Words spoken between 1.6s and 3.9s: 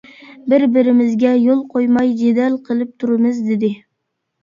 قويماي جېدەل قىلىپ تۇرىمىز دېدى.